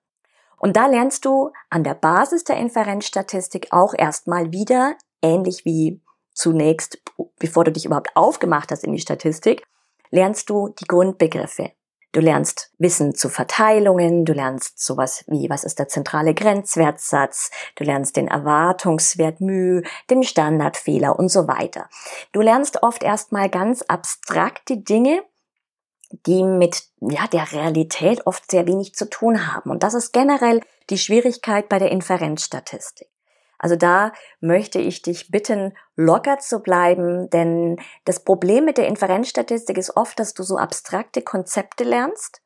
Und 0.58 0.76
da 0.78 0.88
lernst 0.88 1.26
du 1.26 1.52
an 1.70 1.84
der 1.84 1.94
Basis 1.94 2.44
der 2.44 2.58
Inferenzstatistik 2.58 3.68
auch 3.72 3.94
erstmal 3.96 4.52
wieder, 4.52 4.96
ähnlich 5.22 5.66
wie 5.66 6.02
zunächst, 6.34 7.02
bevor 7.40 7.64
du 7.64 7.72
dich 7.72 7.86
überhaupt 7.86 8.16
aufgemacht 8.16 8.72
hast 8.72 8.84
in 8.84 8.92
die 8.92 9.00
Statistik, 9.00 9.66
lernst 10.12 10.50
du 10.50 10.70
die 10.70 10.86
Grundbegriffe. 10.86 11.72
Du 12.16 12.22
lernst 12.22 12.72
Wissen 12.78 13.14
zu 13.14 13.28
Verteilungen, 13.28 14.24
du 14.24 14.32
lernst 14.32 14.80
sowas 14.80 15.26
wie, 15.28 15.50
was 15.50 15.66
ist 15.66 15.80
der 15.80 15.90
zentrale 15.90 16.34
Grenzwertsatz, 16.34 17.52
du 17.76 17.84
lernst 17.84 18.16
den 18.16 18.30
Erwartungswert 18.30 19.42
μ, 19.42 19.82
den 20.10 20.24
Standardfehler 20.24 21.20
und 21.20 21.28
so 21.28 21.50
weiter. 21.50 21.90
Du 22.32 22.40
lernst 22.40 22.84
oft 22.84 23.04
erstmal 23.04 23.50
ganz 23.50 23.82
abstrakte 23.82 24.78
Dinge, 24.78 25.24
die 26.26 26.46
mit 26.46 26.84
ja, 27.02 27.28
der 27.28 27.52
Realität 27.52 28.26
oft 28.26 28.50
sehr 28.50 28.66
wenig 28.66 28.96
zu 28.96 29.10
tun 29.10 29.54
haben. 29.54 29.70
Und 29.70 29.84
das 29.84 29.94
ist 29.94 30.14
generell 30.14 30.62
die 30.90 30.98
Schwierigkeit 30.98 31.68
bei 31.68 31.80
der 31.80 31.92
Inferenzstatistik. 31.92 33.10
Also 33.60 33.76
da 33.76 34.12
möchte 34.40 34.80
ich 34.80 35.02
dich 35.02 35.32
bitten, 35.32 35.76
locker 35.96 36.40
zu 36.40 36.60
bleiben, 36.60 37.30
denn 37.30 37.78
das 38.06 38.24
Problem 38.24 38.66
mit 38.66 38.78
der 38.78 38.88
Inferenzstatistik 38.88 39.78
ist 39.78 39.96
oft, 39.96 40.20
dass 40.20 40.34
du 40.34 40.44
so 40.44 40.58
abstrakte 40.58 41.22
Konzepte 41.22 41.84
lernst 41.84 42.42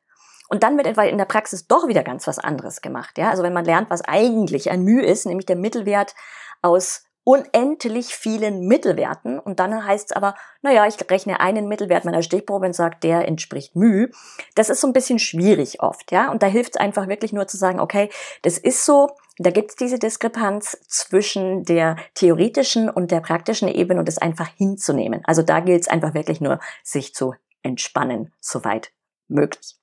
und 0.48 0.62
dann 0.62 0.76
wird 0.76 0.88
etwa 0.88 1.04
in 1.04 1.18
der 1.18 1.24
Praxis 1.24 1.66
doch 1.68 1.86
wieder 1.86 2.02
ganz 2.02 2.26
was 2.26 2.38
anderes 2.38 2.80
gemacht. 2.80 3.18
Ja, 3.18 3.30
also 3.30 3.42
wenn 3.42 3.52
man 3.52 3.64
lernt, 3.64 3.88
was 3.88 4.02
eigentlich 4.02 4.70
ein 4.70 4.82
Mühe 4.82 5.04
ist, 5.04 5.26
nämlich 5.26 5.46
der 5.46 5.56
Mittelwert 5.56 6.14
aus 6.60 7.04
unendlich 7.22 8.16
vielen 8.16 8.66
Mittelwerten 8.66 9.38
und 9.38 9.60
dann 9.60 9.86
heißt 9.86 10.10
es 10.10 10.16
aber, 10.16 10.34
naja, 10.62 10.86
ich 10.86 10.96
rechne 11.10 11.38
einen 11.38 11.68
Mittelwert 11.68 12.04
meiner 12.04 12.22
Stichprobe 12.22 12.66
und 12.66 12.72
sage, 12.72 12.96
der 13.02 13.28
entspricht 13.28 13.76
μ. 13.76 14.08
Das 14.54 14.70
ist 14.70 14.80
so 14.80 14.86
ein 14.86 14.92
bisschen 14.92 15.18
schwierig 15.18 15.80
oft, 15.80 16.10
ja, 16.10 16.30
und 16.30 16.42
da 16.42 16.46
hilft 16.46 16.74
es 16.74 16.80
einfach 16.80 17.08
wirklich 17.08 17.32
nur 17.32 17.46
zu 17.46 17.56
sagen, 17.56 17.78
okay, 17.78 18.10
das 18.42 18.58
ist 18.58 18.84
so, 18.84 19.10
da 19.42 19.50
gibt 19.50 19.70
es 19.70 19.76
diese 19.76 19.98
Diskrepanz 19.98 20.76
zwischen 20.86 21.64
der 21.64 21.96
theoretischen 22.14 22.90
und 22.90 23.10
der 23.10 23.20
praktischen 23.20 23.68
Ebene 23.68 24.00
und 24.00 24.06
das 24.06 24.18
einfach 24.18 24.48
hinzunehmen. 24.48 25.22
Also 25.24 25.40
da 25.40 25.60
gilt 25.60 25.80
es 25.80 25.88
einfach 25.88 26.12
wirklich 26.12 26.42
nur, 26.42 26.60
sich 26.82 27.14
zu 27.14 27.34
entspannen, 27.62 28.34
soweit 28.40 28.92
möglich. 29.28 29.76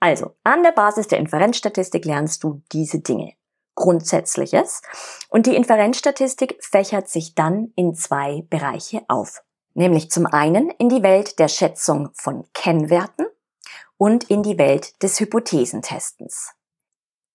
Also, 0.00 0.34
an 0.44 0.62
der 0.62 0.72
Basis 0.72 1.08
der 1.08 1.18
Inferenzstatistik 1.18 2.04
lernst 2.04 2.44
du 2.44 2.62
diese 2.72 3.00
Dinge. 3.00 3.34
Grundsätzliches. 3.74 4.82
Und 5.30 5.46
die 5.46 5.56
Inferenzstatistik 5.56 6.58
fächert 6.60 7.08
sich 7.08 7.34
dann 7.34 7.72
in 7.76 7.94
zwei 7.94 8.44
Bereiche 8.50 9.02
auf. 9.08 9.42
Nämlich 9.72 10.10
zum 10.10 10.26
einen 10.26 10.70
in 10.70 10.90
die 10.90 11.02
Welt 11.02 11.38
der 11.38 11.48
Schätzung 11.48 12.10
von 12.14 12.46
Kennwerten 12.52 13.26
und 13.96 14.24
in 14.24 14.42
die 14.42 14.58
Welt 14.58 15.02
des 15.02 15.20
Hypothesentestens. 15.20 16.52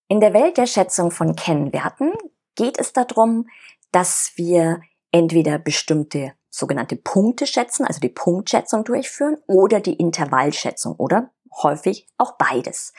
In 0.08 0.20
der 0.20 0.32
Welt 0.34 0.56
der 0.56 0.66
Schätzung 0.66 1.10
von 1.10 1.34
Kennwerten 1.34 2.12
geht 2.54 2.78
es 2.78 2.92
darum, 2.92 3.48
dass 3.90 4.30
wir 4.36 4.80
entweder 5.10 5.58
bestimmte 5.58 6.34
sogenannte 6.48 6.94
Punkte 6.94 7.44
schätzen, 7.44 7.84
also 7.84 7.98
die 7.98 8.08
Punktschätzung 8.08 8.84
durchführen, 8.84 9.36
oder 9.48 9.80
die 9.80 9.94
Intervallschätzung 9.94 10.94
oder 10.94 11.30
häufig 11.60 12.06
auch 12.18 12.36
beides. 12.38 12.92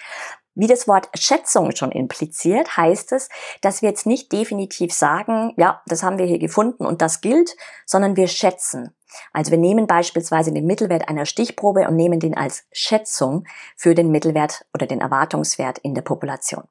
Wie 0.53 0.67
das 0.67 0.85
Wort 0.89 1.07
Schätzung 1.17 1.73
schon 1.73 1.93
impliziert, 1.93 2.75
heißt 2.75 3.13
es, 3.13 3.29
dass 3.61 3.81
wir 3.81 3.87
jetzt 3.87 4.05
nicht 4.05 4.33
definitiv 4.33 4.91
sagen, 4.93 5.53
ja, 5.55 5.81
das 5.85 6.03
haben 6.03 6.17
wir 6.17 6.25
hier 6.25 6.39
gefunden 6.39 6.85
und 6.85 7.01
das 7.01 7.21
gilt, 7.21 7.55
sondern 7.85 8.17
wir 8.17 8.27
schätzen. 8.27 8.93
Also 9.31 9.51
wir 9.51 9.59
nehmen 9.59 9.87
beispielsweise 9.87 10.51
den 10.51 10.65
Mittelwert 10.65 11.07
einer 11.07 11.25
Stichprobe 11.25 11.87
und 11.87 11.95
nehmen 11.95 12.19
den 12.19 12.35
als 12.35 12.65
Schätzung 12.73 13.45
für 13.77 13.95
den 13.95 14.11
Mittelwert 14.11 14.65
oder 14.73 14.87
den 14.87 14.99
Erwartungswert 14.99 15.77
in 15.77 15.95
der 15.95 16.01
Population. 16.01 16.67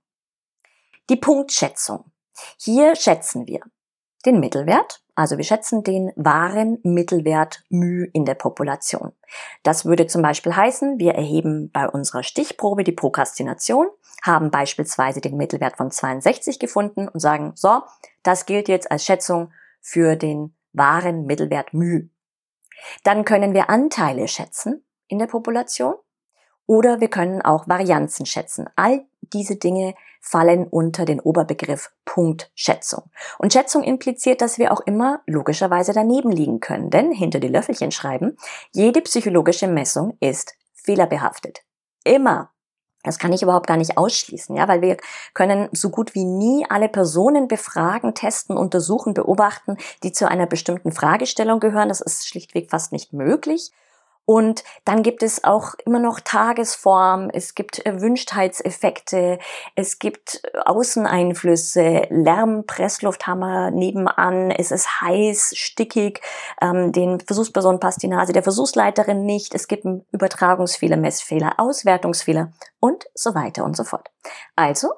Die 1.08 1.16
Punktschätzung. 1.16 2.10
Hier 2.58 2.96
schätzen 2.96 3.46
wir 3.46 3.60
den 4.24 4.40
Mittelwert, 4.40 5.04
also 5.14 5.36
wir 5.36 5.44
schätzen 5.44 5.84
den 5.84 6.12
wahren 6.16 6.78
Mittelwert 6.82 7.62
μ 7.70 8.08
in 8.12 8.24
der 8.24 8.34
Population. 8.34 9.12
Das 9.62 9.84
würde 9.84 10.08
zum 10.08 10.22
Beispiel 10.22 10.56
heißen, 10.56 10.98
wir 10.98 11.14
erheben 11.14 11.70
bei 11.70 11.88
unserer 11.88 12.24
Stichprobe 12.24 12.82
die 12.82 12.92
Prokrastination, 12.92 13.86
haben 14.22 14.50
beispielsweise 14.50 15.20
den 15.20 15.36
Mittelwert 15.36 15.76
von 15.76 15.92
62 15.92 16.58
gefunden 16.58 17.06
und 17.06 17.20
sagen, 17.20 17.52
so, 17.54 17.82
das 18.24 18.44
gilt 18.44 18.68
jetzt 18.68 18.90
als 18.90 19.04
Schätzung 19.04 19.52
für 19.80 20.16
den 20.16 20.56
wahren 20.72 21.24
Mittelwert 21.24 21.72
μ. 21.72 22.10
Dann 23.04 23.24
können 23.24 23.54
wir 23.54 23.70
Anteile 23.70 24.26
schätzen 24.26 24.84
in 25.06 25.20
der 25.20 25.28
Population 25.28 25.94
oder 26.66 27.00
wir 27.00 27.08
können 27.08 27.42
auch 27.42 27.68
Varianzen 27.68 28.26
schätzen. 28.26 28.68
All 28.76 29.04
diese 29.32 29.56
Dinge 29.56 29.94
fallen 30.20 30.66
unter 30.66 31.04
den 31.04 31.20
Oberbegriff 31.20 31.90
Punktschätzung. 32.04 33.04
Und 33.38 33.52
Schätzung 33.52 33.84
impliziert, 33.84 34.40
dass 34.40 34.58
wir 34.58 34.72
auch 34.72 34.80
immer 34.80 35.20
logischerweise 35.26 35.92
daneben 35.92 36.30
liegen 36.32 36.60
können, 36.60 36.90
denn 36.90 37.12
hinter 37.12 37.38
die 37.38 37.48
Löffelchen 37.48 37.92
schreiben, 37.92 38.36
jede 38.72 39.00
psychologische 39.02 39.68
Messung 39.68 40.16
ist 40.20 40.54
fehlerbehaftet. 40.74 41.62
Immer. 42.04 42.50
Das 43.04 43.20
kann 43.20 43.32
ich 43.32 43.42
überhaupt 43.42 43.68
gar 43.68 43.76
nicht 43.76 43.96
ausschließen, 43.96 44.56
ja, 44.56 44.66
weil 44.66 44.82
wir 44.82 44.96
können 45.32 45.68
so 45.70 45.90
gut 45.90 46.16
wie 46.16 46.24
nie 46.24 46.66
alle 46.68 46.88
Personen 46.88 47.46
befragen, 47.46 48.14
testen, 48.14 48.56
untersuchen, 48.56 49.14
beobachten, 49.14 49.76
die 50.02 50.10
zu 50.10 50.28
einer 50.28 50.46
bestimmten 50.46 50.90
Fragestellung 50.90 51.60
gehören. 51.60 51.88
Das 51.88 52.00
ist 52.00 52.26
schlichtweg 52.26 52.68
fast 52.68 52.90
nicht 52.90 53.12
möglich. 53.12 53.70
Und 54.26 54.64
dann 54.84 55.04
gibt 55.04 55.22
es 55.22 55.44
auch 55.44 55.74
immer 55.84 56.00
noch 56.00 56.18
Tagesform, 56.18 57.30
es 57.32 57.54
gibt 57.54 57.78
Erwünschtheitseffekte, 57.78 59.38
es 59.76 60.00
gibt 60.00 60.42
Außeneinflüsse, 60.64 62.08
Lärm, 62.10 62.64
Presslufthammer 62.66 63.70
nebenan, 63.70 64.50
es 64.50 64.72
ist 64.72 65.00
heiß, 65.00 65.52
stickig, 65.54 66.20
ähm, 66.60 66.90
den 66.90 67.20
Versuchspersonen 67.20 67.78
passt 67.78 68.02
die 68.02 68.08
Nase 68.08 68.32
der 68.32 68.42
Versuchsleiterin 68.42 69.24
nicht, 69.24 69.54
es 69.54 69.68
gibt 69.68 69.86
Übertragungsfehler, 70.10 70.96
Messfehler, 70.96 71.54
Auswertungsfehler 71.58 72.52
und 72.80 73.06
so 73.14 73.32
weiter 73.36 73.64
und 73.64 73.76
so 73.76 73.84
fort. 73.84 74.10
Also 74.56 74.88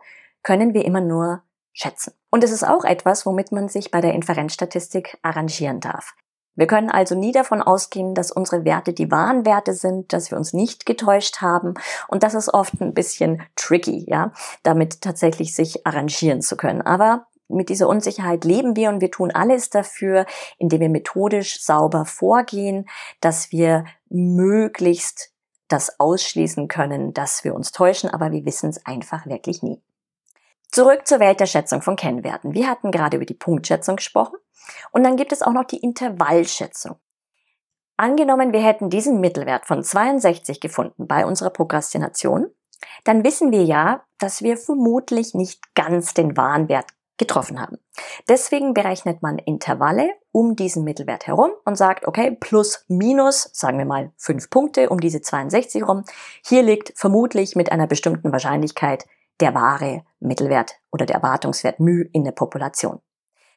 können 0.42 0.72
wir 0.72 0.86
immer 0.86 1.02
nur 1.02 1.42
schätzen. 1.74 2.14
Und 2.30 2.44
es 2.44 2.50
ist 2.50 2.64
auch 2.64 2.84
etwas, 2.84 3.26
womit 3.26 3.52
man 3.52 3.68
sich 3.68 3.90
bei 3.90 4.00
der 4.00 4.14
Inferenzstatistik 4.14 5.18
arrangieren 5.20 5.80
darf. 5.80 6.14
Wir 6.58 6.66
können 6.66 6.90
also 6.90 7.14
nie 7.14 7.30
davon 7.30 7.62
ausgehen, 7.62 8.16
dass 8.16 8.32
unsere 8.32 8.64
Werte 8.64 8.92
die 8.92 9.12
wahren 9.12 9.46
Werte 9.46 9.74
sind, 9.74 10.12
dass 10.12 10.32
wir 10.32 10.38
uns 10.38 10.52
nicht 10.52 10.86
getäuscht 10.86 11.40
haben. 11.40 11.74
Und 12.08 12.24
das 12.24 12.34
ist 12.34 12.52
oft 12.52 12.80
ein 12.80 12.94
bisschen 12.94 13.42
tricky, 13.54 14.04
ja, 14.08 14.32
damit 14.64 15.00
tatsächlich 15.00 15.54
sich 15.54 15.86
arrangieren 15.86 16.42
zu 16.42 16.56
können. 16.56 16.82
Aber 16.82 17.28
mit 17.46 17.68
dieser 17.68 17.88
Unsicherheit 17.88 18.44
leben 18.44 18.74
wir 18.74 18.88
und 18.88 19.00
wir 19.00 19.12
tun 19.12 19.30
alles 19.30 19.70
dafür, 19.70 20.26
indem 20.58 20.80
wir 20.80 20.88
methodisch 20.88 21.62
sauber 21.62 22.04
vorgehen, 22.04 22.88
dass 23.20 23.52
wir 23.52 23.84
möglichst 24.08 25.30
das 25.68 26.00
ausschließen 26.00 26.66
können, 26.66 27.14
dass 27.14 27.44
wir 27.44 27.54
uns 27.54 27.70
täuschen, 27.70 28.10
aber 28.10 28.32
wir 28.32 28.44
wissen 28.44 28.68
es 28.68 28.84
einfach 28.84 29.26
wirklich 29.26 29.62
nie. 29.62 29.80
Zurück 30.70 31.06
zur 31.06 31.18
Welt 31.20 31.40
der 31.40 31.46
Schätzung 31.46 31.82
von 31.82 31.96
Kennwerten. 31.96 32.54
Wir 32.54 32.68
hatten 32.68 32.90
gerade 32.90 33.16
über 33.16 33.26
die 33.26 33.34
Punktschätzung 33.34 33.96
gesprochen 33.96 34.38
und 34.92 35.02
dann 35.02 35.16
gibt 35.16 35.32
es 35.32 35.42
auch 35.42 35.52
noch 35.52 35.64
die 35.64 35.78
Intervallschätzung. 35.78 36.96
Angenommen, 37.96 38.52
wir 38.52 38.60
hätten 38.60 38.90
diesen 38.90 39.20
Mittelwert 39.20 39.66
von 39.66 39.82
62 39.82 40.60
gefunden 40.60 41.08
bei 41.08 41.26
unserer 41.26 41.50
Prokrastination, 41.50 42.46
dann 43.04 43.24
wissen 43.24 43.50
wir 43.50 43.64
ja, 43.64 44.04
dass 44.18 44.42
wir 44.42 44.56
vermutlich 44.56 45.34
nicht 45.34 45.74
ganz 45.74 46.14
den 46.14 46.36
wahren 46.36 46.68
Wert 46.68 46.86
getroffen 47.16 47.60
haben. 47.60 47.78
Deswegen 48.28 48.74
berechnet 48.74 49.22
man 49.22 49.38
Intervalle 49.38 50.10
um 50.30 50.54
diesen 50.54 50.84
Mittelwert 50.84 51.26
herum 51.26 51.50
und 51.64 51.76
sagt, 51.76 52.06
okay, 52.06 52.36
plus 52.38 52.84
minus, 52.86 53.50
sagen 53.52 53.78
wir 53.78 53.86
mal 53.86 54.12
fünf 54.16 54.50
Punkte 54.50 54.88
um 54.90 55.00
diese 55.00 55.20
62 55.20 55.82
rum. 55.82 56.04
Hier 56.46 56.62
liegt 56.62 56.92
vermutlich 56.96 57.56
mit 57.56 57.72
einer 57.72 57.88
bestimmten 57.88 58.30
Wahrscheinlichkeit 58.30 59.06
der 59.40 59.54
wahre 59.54 60.04
Mittelwert 60.20 60.76
oder 60.90 61.06
der 61.06 61.16
Erwartungswert 61.16 61.80
μ 61.80 62.04
in 62.12 62.24
der 62.24 62.32
Population. 62.32 63.00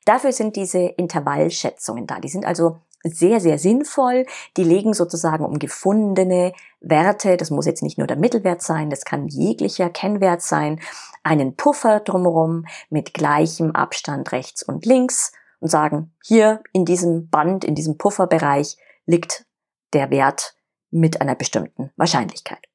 Dafür 0.06 0.32
sind 0.32 0.56
diese 0.56 0.80
Intervallschätzungen 0.80 2.08
da. 2.08 2.20
Die 2.20 2.30
sind 2.30 2.46
also 2.46 2.80
sehr, 3.04 3.40
sehr 3.40 3.58
sinnvoll. 3.58 4.26
Die 4.58 4.64
legen 4.64 4.94
sozusagen 4.94 5.46
um 5.46 5.60
gefundene 5.60 6.54
Werte, 6.80 7.38
das 7.38 7.52
muss 7.52 7.66
jetzt 7.66 7.84
nicht 7.84 7.98
nur 7.98 8.08
der 8.08 8.18
Mittelwert 8.18 8.62
sein, 8.62 8.90
das 8.90 9.06
kann 9.06 9.28
jeglicher 9.28 9.90
Kennwert 9.90 10.42
sein, 10.42 10.80
einen 11.24 11.56
Puffer 11.56 12.00
drumherum 12.00 12.66
mit 12.90 13.14
gleichem 13.14 13.72
Abstand 13.72 14.32
rechts 14.32 14.64
und 14.64 14.86
links 14.86 15.32
und 15.60 15.70
sagen, 15.70 16.14
hier 16.24 16.62
in 16.74 16.86
diesem 16.86 17.30
Band, 17.30 17.64
in 17.64 17.76
diesem 17.76 17.98
Pufferbereich 17.98 18.78
liegt 19.06 19.46
der 19.94 20.10
Wert 20.10 20.56
mit 20.90 21.22
einer 21.22 21.36
bestimmten 21.36 21.92
Wahrscheinlichkeit. 21.96 22.71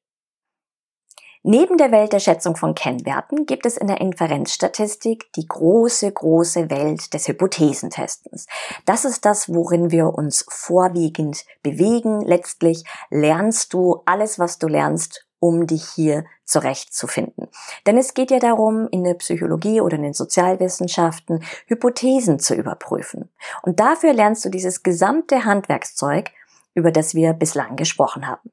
Neben 1.49 1.77
der 1.77 1.93
Welt 1.93 2.11
der 2.11 2.19
Schätzung 2.19 2.57
von 2.57 2.75
Kennwerten 2.75 3.45
gibt 3.45 3.65
es 3.65 3.77
in 3.77 3.87
der 3.87 4.01
Inferenzstatistik 4.01 5.31
die 5.37 5.47
große, 5.47 6.11
große 6.11 6.69
Welt 6.69 7.13
des 7.13 7.29
Hypothesentestens. 7.29 8.47
Das 8.83 9.05
ist 9.05 9.23
das, 9.23 9.47
worin 9.47 9.89
wir 9.89 10.07
uns 10.09 10.45
vorwiegend 10.49 11.45
bewegen. 11.63 12.19
Letztlich 12.19 12.83
lernst 13.09 13.73
du 13.73 14.01
alles, 14.05 14.39
was 14.39 14.59
du 14.59 14.67
lernst, 14.67 15.25
um 15.39 15.67
dich 15.67 15.85
hier 15.87 16.25
zurechtzufinden. 16.43 17.47
Denn 17.85 17.97
es 17.97 18.13
geht 18.13 18.29
ja 18.29 18.39
darum, 18.39 18.89
in 18.91 19.05
der 19.05 19.13
Psychologie 19.13 19.79
oder 19.79 19.95
in 19.95 20.03
den 20.03 20.13
Sozialwissenschaften 20.13 21.45
Hypothesen 21.67 22.39
zu 22.39 22.55
überprüfen. 22.55 23.29
Und 23.61 23.79
dafür 23.79 24.11
lernst 24.11 24.43
du 24.43 24.49
dieses 24.49 24.83
gesamte 24.83 25.45
Handwerkszeug, 25.45 26.29
über 26.73 26.91
das 26.91 27.15
wir 27.15 27.31
bislang 27.31 27.77
gesprochen 27.77 28.27
haben. 28.27 28.51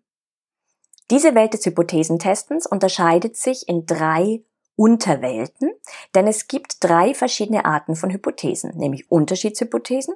Diese 1.10 1.34
Welt 1.34 1.54
des 1.54 1.66
Hypothesentestens 1.66 2.66
unterscheidet 2.66 3.36
sich 3.36 3.68
in 3.68 3.86
drei 3.86 4.42
Unterwelten, 4.76 5.70
denn 6.14 6.26
es 6.26 6.48
gibt 6.48 6.82
drei 6.82 7.14
verschiedene 7.14 7.64
Arten 7.64 7.94
von 7.94 8.10
Hypothesen, 8.10 8.76
nämlich 8.76 9.10
Unterschiedshypothesen, 9.10 10.14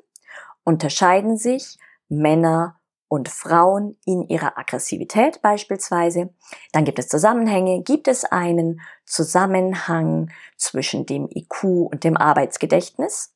unterscheiden 0.64 1.36
sich 1.36 1.78
Männer 2.08 2.78
und 3.08 3.28
Frauen 3.28 3.96
in 4.04 4.28
ihrer 4.28 4.58
Aggressivität 4.58 5.40
beispielsweise. 5.42 6.30
Dann 6.72 6.84
gibt 6.84 6.98
es 6.98 7.08
Zusammenhänge. 7.08 7.82
Gibt 7.82 8.06
es 8.06 8.24
einen 8.24 8.80
Zusammenhang 9.06 10.30
zwischen 10.56 11.06
dem 11.06 11.28
IQ 11.34 11.64
und 11.64 12.04
dem 12.04 12.16
Arbeitsgedächtnis? 12.16 13.34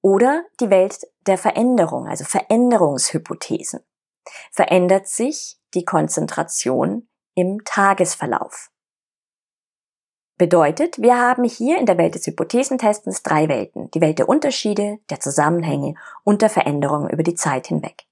Oder 0.00 0.44
die 0.60 0.70
Welt 0.70 1.06
der 1.26 1.38
Veränderung, 1.38 2.06
also 2.06 2.24
Veränderungshypothesen. 2.24 3.80
Verändert 4.52 5.08
sich 5.08 5.59
die 5.74 5.84
Konzentration 5.84 7.08
im 7.34 7.64
Tagesverlauf. 7.64 8.70
Bedeutet, 10.36 11.00
wir 11.02 11.18
haben 11.18 11.44
hier 11.44 11.78
in 11.78 11.84
der 11.84 11.98
Welt 11.98 12.14
des 12.14 12.26
Hypothesentestens 12.26 13.22
drei 13.22 13.48
Welten. 13.48 13.90
Die 13.90 14.00
Welt 14.00 14.18
der 14.18 14.28
Unterschiede, 14.28 14.98
der 15.10 15.20
Zusammenhänge 15.20 15.94
und 16.24 16.40
der 16.40 16.48
Veränderungen 16.48 17.10
über 17.10 17.22
die 17.22 17.34
Zeit 17.34 17.66
hinweg. 17.66 18.06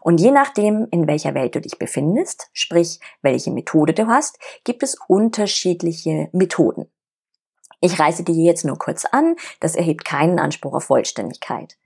Und 0.00 0.20
je 0.20 0.30
nachdem, 0.30 0.86
in 0.92 1.08
welcher 1.08 1.34
Welt 1.34 1.56
du 1.56 1.60
dich 1.60 1.78
befindest, 1.78 2.50
sprich 2.52 3.00
welche 3.20 3.50
Methode 3.50 3.94
du 3.94 4.06
hast, 4.06 4.38
gibt 4.62 4.84
es 4.84 4.96
unterschiedliche 5.08 6.28
Methoden. 6.32 6.86
Ich 7.80 7.98
reiße 7.98 8.22
die 8.22 8.44
jetzt 8.44 8.64
nur 8.64 8.78
kurz 8.78 9.04
an, 9.04 9.34
das 9.58 9.74
erhebt 9.74 10.04
keinen 10.04 10.38
Anspruch 10.38 10.74
auf 10.74 10.84
Vollständigkeit. 10.84 11.76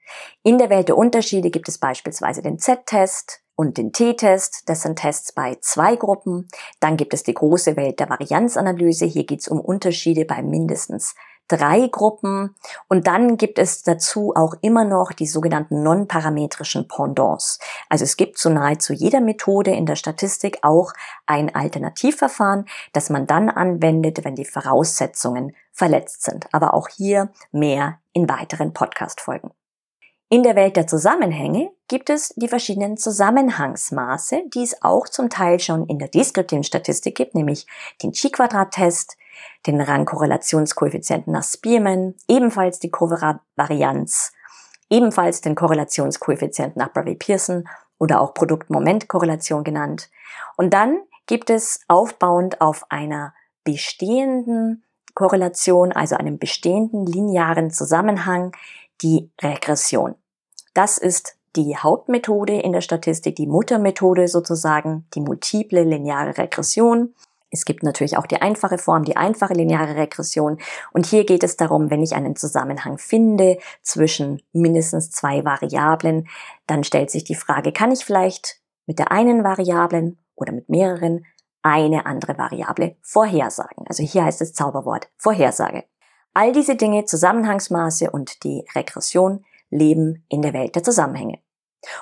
In 0.42 0.58
der 0.58 0.68
Welt 0.68 0.88
der 0.88 0.98
Unterschiede 0.98 1.50
gibt 1.50 1.70
es 1.70 1.78
beispielsweise 1.78 2.42
den 2.42 2.58
Z-Test, 2.58 3.40
und 3.56 3.78
den 3.78 3.92
T-Test. 3.92 4.62
Das 4.66 4.82
sind 4.82 4.98
Tests 4.98 5.32
bei 5.32 5.56
zwei 5.60 5.96
Gruppen. 5.96 6.48
Dann 6.78 6.96
gibt 6.96 7.14
es 7.14 7.22
die 7.22 7.34
große 7.34 7.76
Welt 7.76 7.98
der 7.98 8.10
Varianzanalyse. 8.10 9.06
Hier 9.06 9.24
geht 9.24 9.40
es 9.40 9.48
um 9.48 9.60
Unterschiede 9.60 10.24
bei 10.24 10.42
mindestens 10.42 11.14
drei 11.48 11.88
Gruppen. 11.88 12.54
Und 12.88 13.06
dann 13.06 13.36
gibt 13.36 13.58
es 13.58 13.82
dazu 13.82 14.32
auch 14.34 14.54
immer 14.62 14.84
noch 14.84 15.12
die 15.12 15.26
sogenannten 15.26 15.82
non-parametrischen 15.82 16.88
Pendants. 16.88 17.58
Also 17.88 18.04
es 18.04 18.16
gibt 18.16 18.38
zu 18.38 18.50
nahezu 18.50 18.92
jeder 18.92 19.20
Methode 19.20 19.70
in 19.70 19.86
der 19.86 19.96
Statistik 19.96 20.58
auch 20.62 20.92
ein 21.26 21.54
Alternativverfahren, 21.54 22.66
das 22.92 23.10
man 23.10 23.26
dann 23.26 23.48
anwendet, 23.48 24.24
wenn 24.24 24.34
die 24.34 24.44
Voraussetzungen 24.44 25.54
verletzt 25.72 26.22
sind. 26.22 26.52
Aber 26.52 26.74
auch 26.74 26.88
hier 26.88 27.30
mehr 27.52 28.00
in 28.12 28.28
weiteren 28.28 28.72
Podcast-Folgen. 28.72 29.50
In 30.28 30.42
der 30.42 30.56
Welt 30.56 30.76
der 30.76 30.88
Zusammenhänge 30.88 31.70
gibt 31.86 32.10
es 32.10 32.30
die 32.30 32.48
verschiedenen 32.48 32.96
Zusammenhangsmaße, 32.96 34.42
die 34.52 34.64
es 34.64 34.82
auch 34.82 35.08
zum 35.08 35.30
Teil 35.30 35.60
schon 35.60 35.86
in 35.86 36.00
der 36.00 36.08
deskriptiven 36.08 36.64
Statistik 36.64 37.14
gibt, 37.14 37.36
nämlich 37.36 37.64
den 38.02 38.10
Chi-Quadrat-Test, 38.10 39.16
den 39.68 39.80
Rangkorrelationskoeffizienten 39.80 41.32
nach 41.32 41.44
Spearman, 41.44 42.14
ebenfalls 42.26 42.80
die 42.80 42.90
Covarianz, 42.90 44.32
ebenfalls 44.90 45.42
den 45.42 45.54
Korrelationskoeffizienten 45.54 46.80
nach 46.80 46.92
Bravey-Pearson 46.92 47.68
oder 47.98 48.20
auch 48.20 48.34
Produkt-Moment-Korrelation 48.34 49.62
genannt. 49.62 50.10
Und 50.56 50.74
dann 50.74 50.98
gibt 51.26 51.50
es 51.50 51.80
aufbauend 51.86 52.60
auf 52.60 52.84
einer 52.90 53.32
bestehenden 53.62 54.82
Korrelation, 55.14 55.92
also 55.92 56.16
einem 56.16 56.38
bestehenden 56.38 57.06
linearen 57.06 57.70
Zusammenhang, 57.70 58.52
die 59.02 59.30
Regression. 59.42 60.14
Das 60.74 60.98
ist 60.98 61.36
die 61.56 61.76
Hauptmethode 61.76 62.60
in 62.60 62.72
der 62.72 62.82
Statistik, 62.82 63.36
die 63.36 63.46
Muttermethode 63.46 64.28
sozusagen, 64.28 65.06
die 65.14 65.20
multiple 65.20 65.84
lineare 65.84 66.36
Regression. 66.36 67.14
Es 67.50 67.64
gibt 67.64 67.82
natürlich 67.82 68.18
auch 68.18 68.26
die 68.26 68.42
einfache 68.42 68.76
Form, 68.76 69.04
die 69.04 69.16
einfache 69.16 69.54
lineare 69.54 69.96
Regression. 69.96 70.58
Und 70.92 71.06
hier 71.06 71.24
geht 71.24 71.42
es 71.44 71.56
darum, 71.56 71.90
wenn 71.90 72.02
ich 72.02 72.14
einen 72.14 72.36
Zusammenhang 72.36 72.98
finde 72.98 73.58
zwischen 73.82 74.42
mindestens 74.52 75.10
zwei 75.10 75.44
Variablen, 75.44 76.28
dann 76.66 76.84
stellt 76.84 77.10
sich 77.10 77.24
die 77.24 77.34
Frage, 77.34 77.72
kann 77.72 77.92
ich 77.92 78.04
vielleicht 78.04 78.60
mit 78.86 78.98
der 78.98 79.10
einen 79.10 79.44
Variablen 79.44 80.18
oder 80.34 80.52
mit 80.52 80.68
mehreren 80.68 81.24
eine 81.62 82.06
andere 82.06 82.36
Variable 82.36 82.96
vorhersagen? 83.00 83.86
Also 83.88 84.02
hier 84.02 84.24
heißt 84.24 84.42
es 84.42 84.52
Zauberwort 84.52 85.08
Vorhersage. 85.16 85.84
All 86.36 86.52
diese 86.52 86.76
Dinge, 86.76 87.06
Zusammenhangsmaße 87.06 88.10
und 88.10 88.44
die 88.44 88.66
Regression, 88.74 89.46
leben 89.70 90.26
in 90.28 90.42
der 90.42 90.52
Welt 90.52 90.76
der 90.76 90.82
Zusammenhänge. 90.82 91.38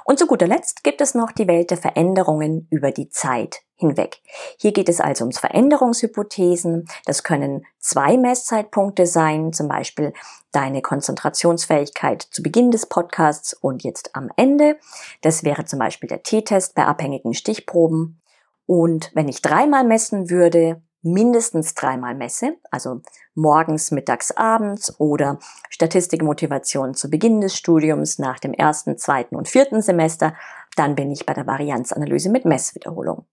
Und 0.04 0.18
zu 0.18 0.26
guter 0.26 0.48
Letzt 0.48 0.82
gibt 0.82 1.00
es 1.00 1.14
noch 1.14 1.30
die 1.30 1.46
Welt 1.46 1.70
der 1.70 1.76
Veränderungen 1.78 2.66
über 2.68 2.90
die 2.90 3.08
Zeit 3.10 3.60
hinweg. 3.76 4.22
Hier 4.58 4.72
geht 4.72 4.88
es 4.88 5.00
also 5.00 5.22
ums 5.22 5.38
Veränderungshypothesen. 5.38 6.88
Das 7.04 7.22
können 7.22 7.64
zwei 7.78 8.16
Messzeitpunkte 8.16 9.06
sein, 9.06 9.52
zum 9.52 9.68
Beispiel 9.68 10.12
deine 10.50 10.82
Konzentrationsfähigkeit 10.82 12.20
zu 12.22 12.42
Beginn 12.42 12.72
des 12.72 12.86
Podcasts 12.86 13.54
und 13.54 13.84
jetzt 13.84 14.16
am 14.16 14.30
Ende. 14.34 14.80
Das 15.22 15.44
wäre 15.44 15.64
zum 15.64 15.78
Beispiel 15.78 16.08
der 16.08 16.24
T-Test 16.24 16.74
bei 16.74 16.86
abhängigen 16.86 17.34
Stichproben. 17.34 18.20
Und 18.66 19.12
wenn 19.14 19.28
ich 19.28 19.42
dreimal 19.42 19.84
messen 19.84 20.28
würde, 20.28 20.82
mindestens 21.04 21.74
dreimal 21.74 22.14
messe, 22.14 22.56
also 22.70 23.02
morgens, 23.34 23.90
mittags, 23.90 24.32
abends 24.32 24.98
oder 24.98 25.38
Statistikmotivation 25.70 26.94
zu 26.94 27.10
Beginn 27.10 27.40
des 27.40 27.56
Studiums 27.56 28.18
nach 28.18 28.38
dem 28.38 28.54
ersten, 28.54 28.98
zweiten 28.98 29.36
und 29.36 29.48
vierten 29.48 29.82
Semester, 29.82 30.34
dann 30.76 30.94
bin 30.94 31.10
ich 31.10 31.26
bei 31.26 31.34
der 31.34 31.46
Varianzanalyse 31.46 32.30
mit 32.30 32.44
Messwiederholung. 32.44 33.26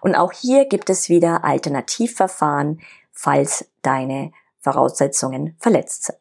Und 0.00 0.16
auch 0.16 0.32
hier 0.32 0.64
gibt 0.66 0.90
es 0.90 1.08
wieder 1.08 1.44
Alternativverfahren, 1.44 2.80
falls 3.12 3.70
deine 3.82 4.32
Voraussetzungen 4.58 5.56
verletzt 5.58 6.04
sind. 6.04 6.18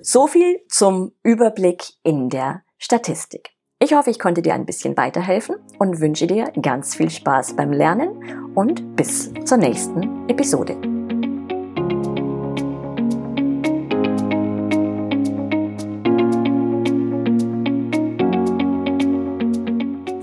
So 0.00 0.26
viel 0.26 0.60
zum 0.68 1.12
Überblick 1.22 1.92
in 2.02 2.30
der 2.30 2.62
Statistik. 2.78 3.57
Ich 3.80 3.94
hoffe, 3.94 4.10
ich 4.10 4.18
konnte 4.18 4.42
dir 4.42 4.54
ein 4.54 4.66
bisschen 4.66 4.96
weiterhelfen 4.96 5.54
und 5.78 6.00
wünsche 6.00 6.26
dir 6.26 6.50
ganz 6.60 6.96
viel 6.96 7.10
Spaß 7.10 7.54
beim 7.54 7.70
Lernen 7.72 8.10
und 8.56 8.96
bis 8.96 9.32
zur 9.44 9.56
nächsten 9.56 10.28
Episode. 10.28 10.72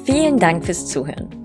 Vielen 0.04 0.38
Dank 0.38 0.65
fürs 0.65 0.88
Zuhören. 0.88 1.45